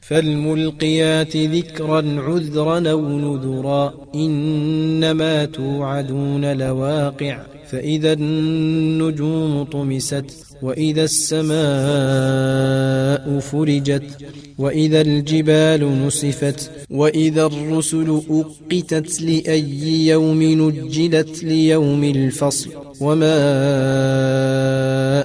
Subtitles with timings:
[0.00, 7.42] فالملقيات ذكرا عذرا أو نذرا إنما توعدون لواقع.
[7.70, 10.24] فإذا النجوم طمست
[10.62, 11.54] وإذا السماء
[13.38, 14.02] فرجت
[14.58, 22.70] وإذا الجبال نسفت وإذا الرسل أقتت لأي يوم نجلت ليوم الفصل.
[23.00, 23.40] وما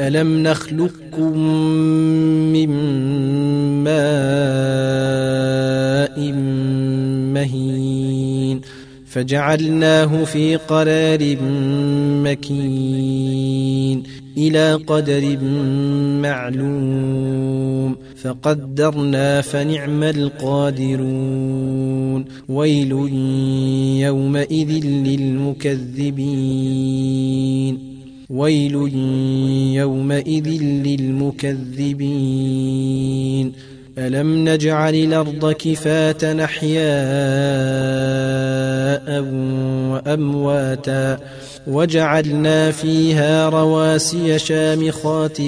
[0.00, 1.38] ألم نخلقكم
[2.52, 2.70] من
[3.84, 4.00] ماء
[7.34, 8.60] مهين
[9.06, 11.36] فجعلناه في قرار
[12.24, 14.02] مكين
[14.36, 15.38] إلى قدر
[16.22, 21.30] معلوم فقدرنا فنعم القادرون
[22.48, 22.92] ويل
[24.00, 26.20] يومئذ للمكذبين
[28.30, 28.74] ويل
[29.74, 32.10] يومئذ للمكذبين.
[33.98, 36.80] ألم نجعل الأرض كفاة أحياء
[39.90, 41.18] وأمواتا
[41.66, 45.40] وجعلنا فيها رواسي شامخات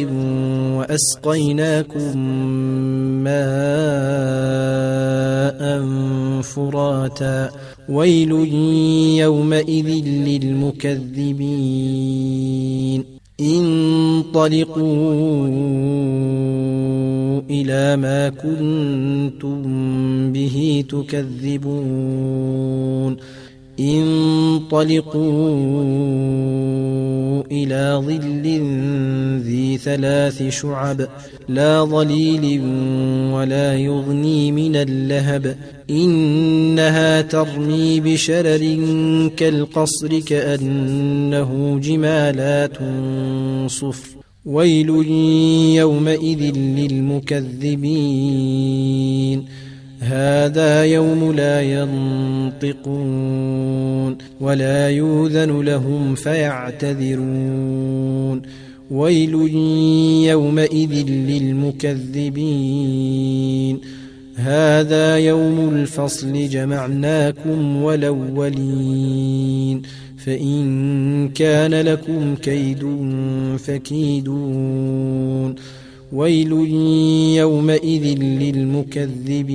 [0.76, 2.18] وأسقيناكم
[3.24, 4.62] ماء
[6.54, 7.50] فراتا
[7.88, 8.30] ويل
[9.18, 13.04] يومئذ للمكذبين.
[13.40, 15.08] انطلقوا
[17.50, 19.62] إلى ما كنتم
[20.32, 22.22] به تكذبون.
[23.80, 25.22] انطلقوا
[27.52, 28.42] إلى ظل
[29.42, 31.08] ذي ثلاث شعب
[31.48, 32.60] لا ظليل
[33.32, 35.56] ولا يغني من اللهب
[35.90, 38.78] إنها ترمي بشرر
[39.36, 42.76] كالقصر كأنه جمالات
[43.70, 44.22] صفر.
[44.44, 44.88] ويل
[45.76, 47.42] يومئذ للمكذبين.
[50.00, 52.82] هذا يوم لا ينطقون
[54.40, 58.42] ولا يوذن لهم فيعتذرون.
[58.92, 59.34] ويل
[60.30, 62.42] يومئذ للمكذبين.
[64.36, 69.82] هذا يوم الفصل جمعناكم ولولين
[70.16, 72.86] فإن كان لكم كيد
[73.58, 75.54] فكيدون.
[76.12, 76.52] ويل
[77.36, 79.54] يومئذ للمكذبين.